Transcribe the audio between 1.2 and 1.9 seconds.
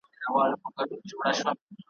نازنینه `